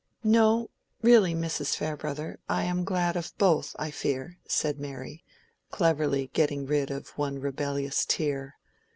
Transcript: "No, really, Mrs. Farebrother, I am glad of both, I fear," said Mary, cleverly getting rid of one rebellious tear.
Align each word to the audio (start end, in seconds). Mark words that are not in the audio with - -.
"No, 0.23 0.71
really, 1.03 1.35
Mrs. 1.35 1.75
Farebrother, 1.77 2.39
I 2.49 2.63
am 2.63 2.83
glad 2.85 3.15
of 3.15 3.37
both, 3.37 3.75
I 3.77 3.91
fear," 3.91 4.39
said 4.47 4.79
Mary, 4.79 5.23
cleverly 5.69 6.31
getting 6.33 6.65
rid 6.65 6.89
of 6.89 7.09
one 7.19 7.37
rebellious 7.37 8.03
tear. 8.03 8.55